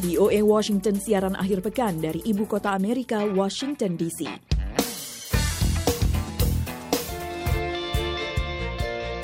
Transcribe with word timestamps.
VOA 0.00 0.40
Washington 0.40 0.96
siaran 0.96 1.36
akhir 1.36 1.60
pekan 1.60 2.00
dari 2.00 2.24
ibu 2.24 2.48
kota 2.48 2.72
Amerika, 2.72 3.20
Washington 3.20 4.00
DC. 4.00 4.24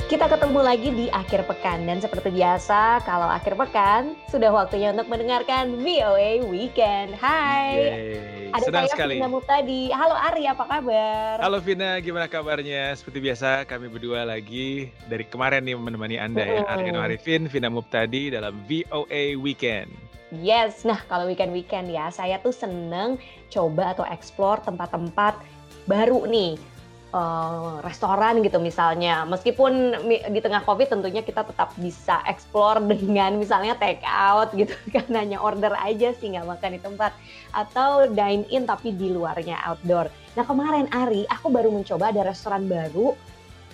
Kita 0.07 0.29
ketemu 0.29 0.59
lagi 0.63 0.89
di 0.93 1.05
akhir 1.09 1.49
pekan 1.49 1.83
dan 1.83 1.97
seperti 1.99 2.29
biasa 2.31 3.03
kalau 3.03 3.25
akhir 3.27 3.57
pekan 3.57 4.15
sudah 4.29 4.53
waktunya 4.53 4.93
untuk 4.93 5.09
mendengarkan 5.09 5.81
VOA 5.81 6.45
Weekend. 6.45 7.17
Hai. 7.17 7.73
Yeay, 7.75 8.55
Ada 8.55 8.63
senang 8.69 8.85
saya 8.87 8.93
sekali. 8.93 9.15
Vina 9.19 9.27
Mutadi. 9.33 9.81
Halo 9.91 10.15
Ari, 10.15 10.43
apa 10.45 10.63
kabar? 10.63 11.41
Halo 11.41 11.57
Vina, 11.59 11.97
gimana 11.99 12.29
kabarnya? 12.29 12.93
Seperti 12.95 13.19
biasa 13.19 13.65
kami 13.65 13.89
berdua 13.89 14.23
lagi 14.23 14.93
dari 15.09 15.25
kemarin 15.25 15.65
nih 15.65 15.75
menemani 15.75 16.21
Anda 16.21 16.45
ya. 16.45 16.61
Mm-mm. 16.63 16.71
Aryan 16.71 16.97
Arifin, 17.01 17.41
Vina 17.49 17.67
Muptadi 17.67 18.29
dalam 18.31 18.55
VOA 18.63 19.35
Weekend. 19.35 20.06
Yes, 20.31 20.83
nah 20.83 20.99
kalau 21.07 21.31
weekend-weekend 21.31 21.87
ya, 21.87 22.11
saya 22.11 22.35
tuh 22.43 22.51
seneng 22.51 23.15
coba 23.47 23.95
atau 23.95 24.03
explore 24.07 24.59
tempat-tempat 24.59 25.39
baru 25.87 26.27
nih. 26.27 26.59
Eh, 27.07 27.75
restoran 27.87 28.43
gitu 28.43 28.59
misalnya. 28.59 29.23
Meskipun 29.23 29.95
di 30.27 30.39
tengah 30.43 30.59
Covid 30.67 30.91
tentunya 30.91 31.23
kita 31.23 31.47
tetap 31.47 31.71
bisa 31.79 32.19
explore 32.27 32.83
dengan 32.83 33.39
misalnya 33.39 33.79
take 33.79 34.03
out 34.03 34.51
gitu 34.51 34.75
kan 34.95 35.07
hanya 35.15 35.39
order 35.39 35.71
aja 35.79 36.11
sih 36.19 36.35
nggak 36.35 36.43
makan 36.43 36.75
di 36.75 36.81
tempat 36.83 37.15
atau 37.55 38.11
dine 38.11 38.43
in 38.51 38.67
tapi 38.67 38.91
di 38.91 39.07
luarnya 39.07 39.55
outdoor. 39.71 40.11
Nah 40.35 40.43
kemarin 40.43 40.91
Ari, 40.91 41.23
aku 41.31 41.47
baru 41.47 41.71
mencoba 41.71 42.11
ada 42.11 42.27
restoran 42.27 42.67
baru 42.67 43.15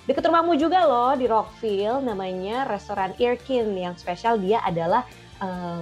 deket 0.05 0.30
rumahmu 0.30 0.53
juga 0.59 0.85
loh 0.85 1.17
di 1.17 1.25
Rockville 1.25 2.05
namanya 2.05 2.70
restoran 2.70 3.17
Irkin 3.17 3.72
yang 3.73 3.97
spesial 3.97 4.38
dia 4.38 4.61
adalah 4.61 5.09
eh, 5.41 5.81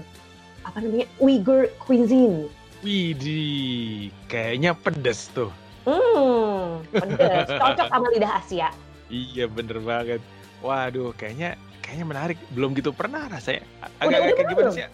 apa 0.65 0.77
namanya 0.81 1.07
Uyghur 1.17 1.69
cuisine. 1.81 2.49
Widih, 2.81 4.09
kayaknya 4.25 4.73
pedes 4.73 5.29
tuh. 5.33 5.53
Hmm, 5.85 6.81
pedes, 6.89 7.47
cocok 7.61 7.87
sama 7.89 8.07
lidah 8.13 8.41
Asia. 8.41 8.69
Iya 9.09 9.45
bener 9.45 9.77
banget. 9.81 10.21
Waduh, 10.65 11.13
kayaknya 11.13 11.57
kayaknya 11.85 12.05
menarik. 12.05 12.37
Belum 12.53 12.73
gitu 12.73 12.89
pernah 12.93 13.29
rasanya. 13.29 13.65
Agak-agak 14.01 14.33
kayak 14.37 14.49
gimana 14.49 14.69
sih? 14.73 14.85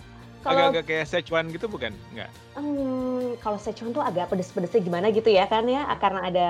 Kalau 0.44 0.52
Agak-agak 0.54 0.84
kayak 0.88 1.06
Szechuan 1.12 1.46
gitu 1.52 1.66
bukan? 1.68 1.92
Enggak. 2.16 2.32
hmm, 2.56 3.40
kalau 3.44 3.60
Szechuan 3.60 3.92
tuh 3.92 4.04
agak 4.04 4.32
pedes-pedesnya 4.32 4.80
gimana 4.84 5.12
gitu 5.12 5.28
ya 5.28 5.48
kan 5.48 5.68
ya, 5.68 5.84
karena 6.00 6.20
ada 6.24 6.48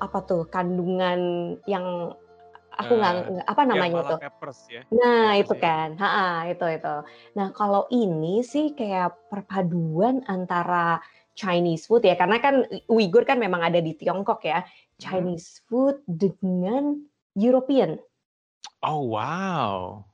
apa 0.00 0.18
tuh 0.26 0.44
kandungan 0.50 1.54
yang 1.64 2.16
aku 2.78 2.92
nggak 2.98 3.12
nggak- 3.28 3.48
apa 3.48 3.62
namanya 3.68 3.86
ya, 3.86 3.92
tuh. 3.92 4.18
malah 4.18 4.22
peppers 4.22 4.60
ya. 4.68 4.82
Nah, 4.88 5.22
Peppers 5.32 5.40
itu 5.42 5.54
ya. 5.54 5.62
kan. 5.62 5.88
Ha, 6.00 6.10
itu 6.48 6.66
itu. 6.68 6.96
Nah, 7.36 7.48
kalau 7.52 7.82
ini 7.92 8.34
sih 8.40 8.72
kayak 8.72 9.28
perpaduan 9.28 10.24
antara 10.26 11.00
Chinese 11.32 11.88
food 11.88 12.04
ya, 12.04 12.16
karena 12.16 12.40
kan 12.40 12.64
Uyghur 12.88 13.24
kan 13.24 13.40
memang 13.40 13.64
ada 13.64 13.80
di 13.80 13.92
Tiongkok 13.96 14.44
ya. 14.44 14.62
Hmm. 14.62 14.98
Chinese 15.00 15.64
food 15.66 16.00
dengan 16.06 17.00
European. 17.36 17.96
Oh 18.82 19.14
wow. 19.14 20.04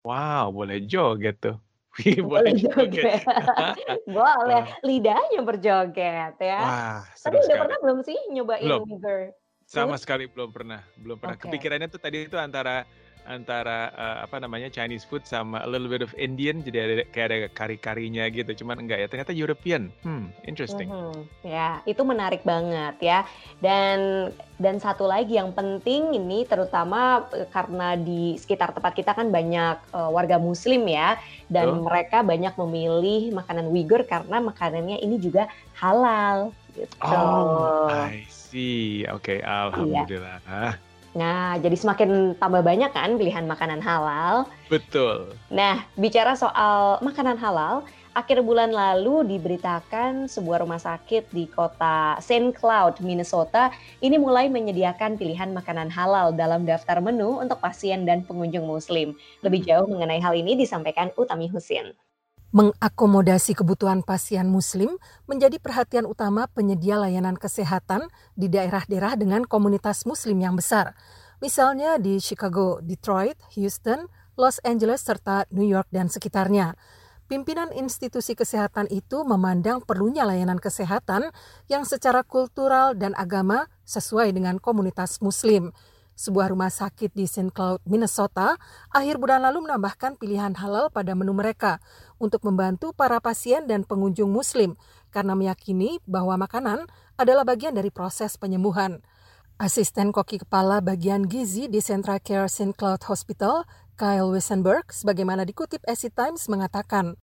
Wow, 0.00 0.52
boleh 0.54 0.80
joget 0.84 1.40
tuh. 1.40 1.56
Boleh 2.30 2.54
joget. 2.54 3.26
Boleh. 4.06 4.62
Lidahnya 4.86 5.42
berjoget 5.42 6.38
ya. 6.38 6.60
Wah, 6.62 7.02
Tapi 7.18 7.36
udah 7.36 7.56
pernah 7.58 7.78
belum 7.82 7.98
sih 8.06 8.16
nyobain 8.30 8.62
Belum. 8.62 8.86
Uyghur 8.86 9.34
Sama 9.70 9.94
sekali 9.94 10.26
belum 10.26 10.50
pernah, 10.50 10.82
belum 10.98 11.22
pernah. 11.22 11.38
Oke. 11.38 11.46
Kepikirannya 11.46 11.86
tuh 11.86 12.02
tadi 12.02 12.26
itu 12.26 12.34
antara 12.34 12.82
antara 13.22 13.94
eh, 13.94 14.18
apa 14.26 14.42
namanya 14.42 14.66
Chinese 14.66 15.06
food 15.06 15.22
sama 15.22 15.62
a 15.62 15.68
little 15.70 15.86
bit 15.86 16.02
of 16.02 16.10
Indian, 16.18 16.58
jadi 16.58 16.78
ada 16.82 16.94
kayak 17.14 17.26
ada 17.30 17.38
kari-karinya 17.54 18.26
gitu. 18.34 18.50
Cuman 18.64 18.82
enggak 18.82 18.98
ya, 18.98 19.06
ternyata 19.06 19.30
European. 19.30 19.94
Hmm, 20.02 20.34
interesting. 20.42 20.90
Mhm, 20.90 21.22
Ya, 21.46 21.78
itu 21.86 22.02
menarik 22.02 22.42
banget 22.42 22.98
ya. 22.98 23.22
Dan 23.62 24.30
dan 24.58 24.82
satu 24.82 25.06
lagi 25.06 25.38
yang 25.38 25.54
penting 25.54 26.18
ini 26.18 26.42
terutama 26.50 27.30
eh, 27.30 27.46
karena 27.46 27.94
di 27.94 28.34
sekitar 28.42 28.74
tempat 28.74 28.90
kita 28.98 29.14
kan 29.14 29.30
banyak 29.30 29.76
eh, 29.94 30.10
warga 30.10 30.42
Muslim 30.42 30.82
ya, 30.90 31.14
dan 31.46 31.78
Betul. 31.78 31.86
mereka 31.86 32.18
banyak 32.26 32.54
memilih 32.58 33.38
makanan 33.38 33.70
Uyghur 33.70 34.02
karena 34.02 34.42
makanannya 34.42 34.98
ini 34.98 35.22
juga 35.22 35.46
halal 35.78 36.50
gitu. 36.74 37.06
Oh, 37.06 37.86
I 37.86 38.26
see. 38.50 39.06
Oke, 39.08 39.38
Iya. 39.38 39.70
alhamdulillah. 39.70 40.38
Nah, 41.10 41.58
jadi 41.58 41.74
semakin 41.74 42.38
tambah 42.38 42.62
banyak 42.62 42.94
kan 42.94 43.18
pilihan 43.18 43.42
makanan 43.46 43.82
halal. 43.82 44.46
Betul. 44.70 45.34
Nah, 45.50 45.82
bicara 45.98 46.38
soal 46.38 47.02
makanan 47.02 47.34
halal, 47.34 47.82
akhir 48.14 48.46
bulan 48.46 48.70
lalu 48.70 49.26
diberitakan 49.26 50.30
sebuah 50.30 50.62
rumah 50.62 50.78
sakit 50.78 51.34
di 51.34 51.50
kota 51.50 52.14
St. 52.22 52.54
Cloud, 52.54 53.02
Minnesota, 53.02 53.74
ini 53.98 54.22
mulai 54.22 54.46
menyediakan 54.46 55.18
pilihan 55.18 55.50
makanan 55.50 55.90
halal 55.90 56.30
dalam 56.30 56.62
daftar 56.62 57.02
menu 57.02 57.42
untuk 57.42 57.58
pasien 57.58 58.06
dan 58.06 58.22
pengunjung 58.22 58.62
muslim. 58.62 59.18
Lebih 59.42 59.66
jauh 59.66 59.90
mengenai 59.90 60.22
hal 60.22 60.38
ini 60.38 60.54
disampaikan 60.54 61.10
Utami 61.18 61.50
Husin. 61.50 61.90
Mengakomodasi 62.50 63.54
kebutuhan 63.54 64.02
pasien 64.02 64.50
muslim 64.50 64.98
menjadi 65.30 65.62
perhatian 65.62 66.02
utama 66.02 66.50
penyedia 66.50 66.98
layanan 66.98 67.38
kesehatan 67.38 68.10
di 68.34 68.50
daerah-daerah 68.50 69.14
dengan 69.14 69.46
komunitas 69.46 70.02
muslim 70.02 70.42
yang 70.42 70.58
besar. 70.58 70.98
Misalnya 71.38 72.02
di 72.02 72.18
Chicago, 72.18 72.82
Detroit, 72.82 73.38
Houston, 73.54 74.10
Los 74.34 74.58
Angeles, 74.66 74.98
serta 74.98 75.46
New 75.54 75.62
York 75.62 75.86
dan 75.94 76.10
sekitarnya. 76.10 76.74
Pimpinan 77.30 77.70
institusi 77.70 78.34
kesehatan 78.34 78.90
itu 78.90 79.22
memandang 79.22 79.78
perlunya 79.86 80.26
layanan 80.26 80.58
kesehatan 80.58 81.30
yang 81.70 81.86
secara 81.86 82.26
kultural 82.26 82.98
dan 82.98 83.14
agama 83.14 83.70
sesuai 83.86 84.34
dengan 84.34 84.58
komunitas 84.58 85.22
muslim. 85.22 85.70
Sebuah 86.20 86.52
rumah 86.52 86.68
sakit 86.68 87.16
di 87.16 87.24
St. 87.24 87.48
Cloud, 87.48 87.80
Minnesota, 87.88 88.60
akhir 88.92 89.16
bulan 89.16 89.40
lalu 89.40 89.64
menambahkan 89.64 90.20
pilihan 90.20 90.52
halal 90.52 90.92
pada 90.92 91.16
menu 91.16 91.32
mereka 91.32 91.80
untuk 92.20 92.44
membantu 92.44 92.92
para 92.92 93.24
pasien 93.24 93.64
dan 93.64 93.88
pengunjung 93.88 94.28
muslim 94.28 94.76
karena 95.08 95.32
meyakini 95.32 95.96
bahwa 96.04 96.36
makanan 96.44 96.84
adalah 97.16 97.48
bagian 97.48 97.72
dari 97.72 97.88
proses 97.88 98.36
penyembuhan. 98.36 99.00
Asisten 99.56 100.12
koki 100.12 100.44
kepala 100.44 100.84
bagian 100.84 101.24
gizi 101.24 101.72
di 101.72 101.80
Central 101.80 102.20
Care 102.20 102.52
St. 102.52 102.76
Cloud 102.76 103.00
Hospital, 103.08 103.64
Kyle 103.96 104.28
Wissenberg, 104.28 104.92
sebagaimana 104.92 105.48
dikutip 105.48 105.80
SC 105.88 106.12
Times 106.12 106.52
mengatakan, 106.52 107.16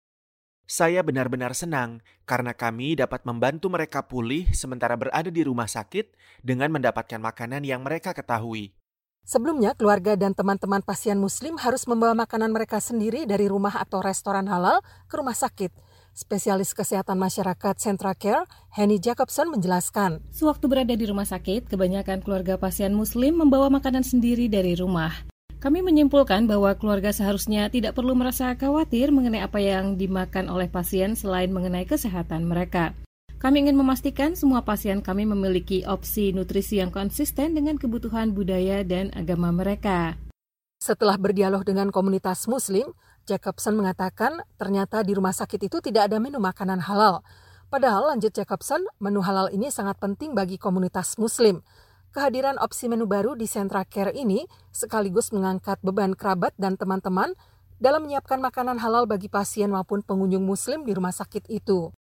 Saya 0.65 1.05
benar-benar 1.05 1.53
senang 1.53 2.01
karena 2.25 2.57
kami 2.57 2.97
dapat 2.97 3.29
membantu 3.29 3.69
mereka 3.69 4.09
pulih 4.09 4.49
sementara 4.57 4.97
berada 4.97 5.29
di 5.29 5.45
rumah 5.45 5.69
sakit 5.69 6.17
dengan 6.41 6.73
mendapatkan 6.73 7.21
makanan 7.21 7.61
yang 7.61 7.85
mereka 7.85 8.17
ketahui. 8.17 8.73
Sebelumnya, 9.27 9.75
keluarga 9.75 10.15
dan 10.15 10.39
teman-teman 10.39 10.87
pasien 10.87 11.19
muslim 11.19 11.59
harus 11.59 11.83
membawa 11.91 12.15
makanan 12.15 12.55
mereka 12.55 12.79
sendiri 12.79 13.27
dari 13.27 13.51
rumah 13.51 13.75
atau 13.75 13.99
restoran 13.99 14.47
halal 14.47 14.79
ke 15.11 15.19
rumah 15.19 15.35
sakit. 15.35 15.75
Spesialis 16.15 16.71
kesehatan 16.71 17.19
masyarakat 17.19 17.75
Central 17.75 18.15
Care, 18.15 18.47
Henny 18.71 19.03
Jacobson 19.03 19.51
menjelaskan. 19.51 20.23
Sewaktu 20.31 20.71
berada 20.71 20.95
di 20.95 21.03
rumah 21.11 21.27
sakit, 21.27 21.67
kebanyakan 21.67 22.23
keluarga 22.23 22.55
pasien 22.55 22.95
muslim 22.95 23.43
membawa 23.43 23.67
makanan 23.67 24.07
sendiri 24.07 24.47
dari 24.47 24.79
rumah. 24.79 25.11
Kami 25.59 25.83
menyimpulkan 25.83 26.47
bahwa 26.47 26.79
keluarga 26.79 27.11
seharusnya 27.11 27.67
tidak 27.67 27.99
perlu 27.99 28.15
merasa 28.15 28.55
khawatir 28.55 29.11
mengenai 29.11 29.43
apa 29.43 29.59
yang 29.59 29.99
dimakan 29.99 30.47
oleh 30.47 30.71
pasien 30.71 31.19
selain 31.19 31.51
mengenai 31.51 31.83
kesehatan 31.83 32.47
mereka. 32.47 32.95
Kami 33.37 33.69
ingin 33.69 33.77
memastikan 33.77 34.33
semua 34.33 34.65
pasien 34.65 35.05
kami 35.05 35.29
memiliki 35.29 35.85
opsi 35.85 36.33
nutrisi 36.33 36.81
yang 36.81 36.89
konsisten 36.89 37.53
dengan 37.53 37.77
kebutuhan 37.77 38.33
budaya 38.33 38.81
dan 38.81 39.13
agama 39.13 39.53
mereka. 39.53 40.17
Setelah 40.81 41.21
berdialog 41.21 41.61
dengan 41.61 41.93
komunitas 41.93 42.49
muslim, 42.49 42.97
Jacobson 43.29 43.77
mengatakan 43.77 44.41
ternyata 44.57 45.05
di 45.05 45.13
rumah 45.13 45.37
sakit 45.37 45.69
itu 45.69 45.85
tidak 45.85 46.09
ada 46.09 46.17
menu 46.17 46.41
makanan 46.41 46.81
halal. 46.81 47.21
Padahal 47.69 48.17
lanjut 48.17 48.33
Jacobson, 48.33 48.81
menu 49.05 49.21
halal 49.21 49.53
ini 49.53 49.69
sangat 49.69 50.01
penting 50.01 50.33
bagi 50.33 50.57
komunitas 50.57 51.21
muslim. 51.21 51.61
Kehadiran 52.17 52.57
opsi 52.57 52.89
menu 52.89 53.05
baru 53.05 53.37
di 53.37 53.45
Centra 53.45 53.85
Care 53.85 54.17
ini 54.17 54.49
sekaligus 54.73 55.29
mengangkat 55.37 55.77
beban 55.85 56.17
kerabat 56.17 56.57
dan 56.57 56.81
teman-teman 56.81 57.37
dalam 57.77 58.09
menyiapkan 58.09 58.41
makanan 58.41 58.81
halal 58.81 59.05
bagi 59.05 59.29
pasien 59.29 59.69
maupun 59.69 60.01
pengunjung 60.01 60.41
muslim 60.41 60.89
di 60.89 60.97
rumah 60.97 61.13
sakit 61.13 61.53
itu. 61.53 61.93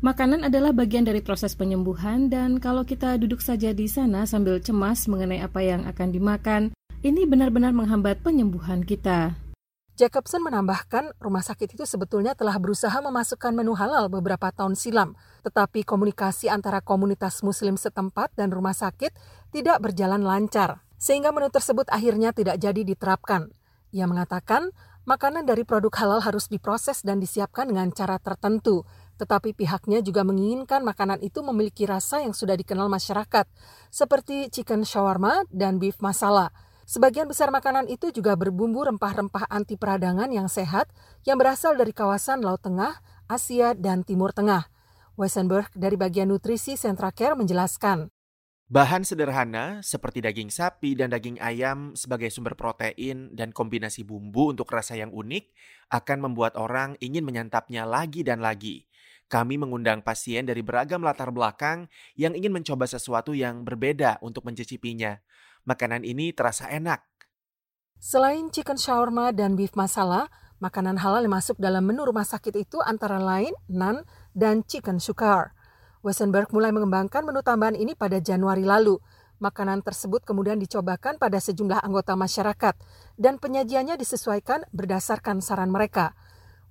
Makanan 0.00 0.48
adalah 0.48 0.72
bagian 0.72 1.04
dari 1.04 1.20
proses 1.20 1.52
penyembuhan 1.52 2.32
dan 2.32 2.56
kalau 2.56 2.88
kita 2.88 3.20
duduk 3.20 3.44
saja 3.44 3.76
di 3.76 3.84
sana 3.84 4.24
sambil 4.24 4.56
cemas 4.56 5.04
mengenai 5.04 5.44
apa 5.44 5.60
yang 5.60 5.84
akan 5.84 6.08
dimakan, 6.08 6.62
ini 7.04 7.28
benar-benar 7.28 7.76
menghambat 7.76 8.24
penyembuhan 8.24 8.80
kita. 8.80 9.36
Jacobson 10.00 10.40
menambahkan, 10.40 11.20
rumah 11.20 11.44
sakit 11.44 11.76
itu 11.76 11.84
sebetulnya 11.84 12.32
telah 12.32 12.56
berusaha 12.56 12.96
memasukkan 12.96 13.52
menu 13.52 13.76
halal 13.76 14.08
beberapa 14.08 14.48
tahun 14.48 14.72
silam, 14.72 15.12
tetapi 15.44 15.84
komunikasi 15.84 16.48
antara 16.48 16.80
komunitas 16.80 17.44
muslim 17.44 17.76
setempat 17.76 18.32
dan 18.40 18.48
rumah 18.56 18.72
sakit 18.72 19.12
tidak 19.52 19.84
berjalan 19.84 20.24
lancar, 20.24 20.80
sehingga 20.96 21.28
menu 21.28 21.52
tersebut 21.52 21.84
akhirnya 21.92 22.32
tidak 22.32 22.56
jadi 22.56 22.88
diterapkan. 22.88 23.52
Ia 23.92 24.08
mengatakan, 24.08 24.72
Makanan 25.08 25.48
dari 25.48 25.64
produk 25.64 25.90
halal 25.96 26.20
harus 26.20 26.46
diproses 26.46 27.00
dan 27.00 27.18
disiapkan 27.18 27.66
dengan 27.66 27.88
cara 27.88 28.20
tertentu, 28.20 28.84
tetapi 29.20 29.52
pihaknya 29.52 30.00
juga 30.00 30.24
menginginkan 30.24 30.80
makanan 30.80 31.20
itu 31.20 31.44
memiliki 31.44 31.84
rasa 31.84 32.24
yang 32.24 32.32
sudah 32.32 32.56
dikenal 32.56 32.88
masyarakat, 32.88 33.44
seperti 33.92 34.48
chicken 34.48 34.88
shawarma 34.88 35.44
dan 35.52 35.76
beef 35.76 36.00
masala. 36.00 36.48
Sebagian 36.88 37.28
besar 37.28 37.52
makanan 37.52 37.86
itu 37.86 38.10
juga 38.10 38.34
berbumbu 38.34 38.82
rempah-rempah 38.82 39.46
anti 39.46 39.76
peradangan 39.76 40.32
yang 40.32 40.48
sehat 40.48 40.90
yang 41.28 41.36
berasal 41.36 41.76
dari 41.76 41.92
kawasan 41.94 42.42
Laut 42.42 42.64
Tengah, 42.64 42.98
Asia, 43.30 43.76
dan 43.76 44.02
Timur 44.02 44.34
Tengah. 44.34 44.66
Wesenberg 45.14 45.70
dari 45.76 45.94
bagian 46.00 46.32
nutrisi 46.32 46.74
Sentra 46.74 47.12
Care 47.14 47.36
menjelaskan. 47.36 48.10
Bahan 48.70 49.02
sederhana 49.02 49.82
seperti 49.82 50.22
daging 50.22 50.46
sapi 50.46 50.94
dan 50.94 51.10
daging 51.10 51.42
ayam 51.42 51.90
sebagai 51.98 52.30
sumber 52.30 52.54
protein 52.54 53.34
dan 53.34 53.50
kombinasi 53.50 54.06
bumbu 54.06 54.54
untuk 54.54 54.70
rasa 54.70 54.94
yang 54.94 55.10
unik 55.10 55.50
akan 55.90 56.30
membuat 56.30 56.54
orang 56.54 56.94
ingin 57.02 57.26
menyantapnya 57.26 57.82
lagi 57.82 58.22
dan 58.22 58.38
lagi. 58.38 58.86
Kami 59.26 59.58
mengundang 59.58 60.06
pasien 60.06 60.46
dari 60.46 60.62
beragam 60.62 61.02
latar 61.02 61.34
belakang 61.34 61.90
yang 62.14 62.30
ingin 62.30 62.54
mencoba 62.54 62.86
sesuatu 62.86 63.34
yang 63.34 63.66
berbeda 63.66 64.22
untuk 64.22 64.46
mencicipinya. 64.46 65.18
Makanan 65.66 66.06
ini 66.06 66.30
terasa 66.30 66.70
enak. 66.70 67.02
Selain 67.98 68.54
chicken 68.54 68.78
shawarma 68.78 69.34
dan 69.34 69.58
beef 69.58 69.74
masala, 69.74 70.30
makanan 70.62 71.02
halal 71.02 71.26
yang 71.26 71.34
masuk 71.34 71.58
dalam 71.58 71.82
menu 71.82 72.06
rumah 72.06 72.22
sakit 72.22 72.54
itu 72.54 72.78
antara 72.86 73.18
lain 73.18 73.50
nan 73.66 74.06
dan 74.30 74.62
chicken 74.62 75.02
sukar. 75.02 75.58
Wesenberg 76.00 76.48
mulai 76.56 76.72
mengembangkan 76.72 77.28
menu 77.28 77.44
tambahan 77.44 77.76
ini 77.76 77.92
pada 77.92 78.16
Januari 78.24 78.64
lalu. 78.64 78.96
Makanan 79.40 79.84
tersebut 79.84 80.24
kemudian 80.24 80.56
dicobakan 80.56 81.20
pada 81.20 81.36
sejumlah 81.36 81.80
anggota 81.84 82.16
masyarakat 82.16 82.72
dan 83.20 83.36
penyajiannya 83.36 84.00
disesuaikan 84.00 84.64
berdasarkan 84.72 85.44
saran 85.44 85.68
mereka. 85.68 86.16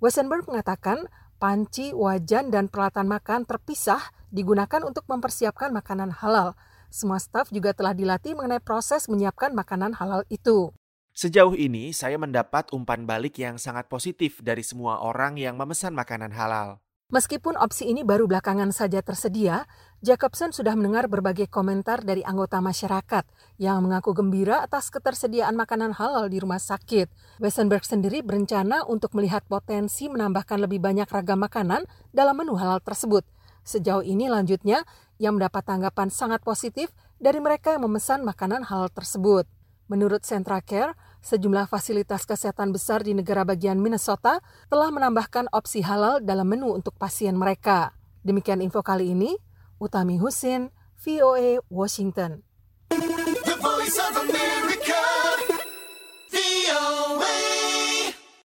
Wesenberg 0.02 0.50
mengatakan 0.50 1.06
panci, 1.38 1.94
wajan, 1.94 2.50
dan 2.50 2.74
peralatan 2.74 3.06
makan 3.06 3.46
terpisah 3.46 4.02
digunakan 4.34 4.82
untuk 4.82 5.06
mempersiapkan 5.06 5.74
makanan 5.74 6.10
halal. 6.10 6.58
Semua 6.90 7.22
staf 7.22 7.54
juga 7.54 7.74
telah 7.78 7.94
dilatih 7.94 8.34
mengenai 8.34 8.62
proses 8.62 9.06
menyiapkan 9.10 9.54
makanan 9.54 9.94
halal 9.98 10.26
itu. 10.34 10.74
Sejauh 11.14 11.54
ini, 11.54 11.94
saya 11.94 12.18
mendapat 12.18 12.74
umpan 12.74 13.06
balik 13.06 13.38
yang 13.38 13.62
sangat 13.62 13.86
positif 13.90 14.42
dari 14.42 14.66
semua 14.66 15.06
orang 15.06 15.38
yang 15.38 15.54
memesan 15.54 15.94
makanan 15.94 16.34
halal. 16.34 16.82
Meskipun 17.10 17.58
opsi 17.58 17.90
ini 17.90 18.06
baru 18.06 18.30
belakangan 18.30 18.70
saja 18.70 19.02
tersedia, 19.02 19.66
Jacobson 20.06 20.54
sudah 20.54 20.78
mendengar 20.78 21.10
berbagai 21.10 21.50
komentar 21.50 22.06
dari 22.06 22.22
anggota 22.22 22.62
masyarakat 22.62 23.26
yang 23.58 23.82
mengaku 23.82 24.14
gembira 24.14 24.62
atas 24.62 24.94
ketersediaan 24.94 25.58
makanan 25.58 25.98
halal 25.98 26.30
di 26.30 26.38
rumah 26.38 26.62
sakit. 26.62 27.10
Wesenberg 27.42 27.82
sendiri 27.82 28.22
berencana 28.22 28.86
untuk 28.86 29.18
melihat 29.18 29.42
potensi 29.50 30.06
menambahkan 30.06 30.62
lebih 30.62 30.78
banyak 30.78 31.10
ragam 31.10 31.42
makanan 31.42 31.90
dalam 32.14 32.38
menu 32.38 32.54
halal 32.62 32.78
tersebut. 32.78 33.26
Sejauh 33.66 34.06
ini 34.06 34.30
lanjutnya, 34.30 34.86
ia 35.18 35.34
mendapat 35.34 35.66
tanggapan 35.66 36.14
sangat 36.14 36.46
positif 36.46 36.94
dari 37.18 37.42
mereka 37.42 37.74
yang 37.74 37.90
memesan 37.90 38.22
makanan 38.22 38.70
halal 38.70 38.94
tersebut. 38.94 39.50
Menurut 39.90 40.22
Centra 40.22 40.62
Care, 40.62 40.94
sejumlah 41.20 41.68
fasilitas 41.68 42.24
kesehatan 42.24 42.72
besar 42.72 43.04
di 43.04 43.16
negara 43.16 43.44
bagian 43.44 43.80
Minnesota 43.80 44.40
telah 44.68 44.90
menambahkan 44.92 45.52
opsi 45.52 45.84
halal 45.84 46.24
dalam 46.24 46.48
menu 46.48 46.72
untuk 46.72 46.96
pasien 46.96 47.36
mereka. 47.36 47.96
Demikian 48.24 48.60
info 48.60 48.84
kali 48.84 49.16
ini, 49.16 49.36
Utami 49.80 50.20
Husin, 50.20 50.72
VOA, 51.00 51.64
Washington. 51.72 52.44
The 52.90 53.56
Voice 53.60 53.98
of 54.00 54.14
America. 54.20 54.79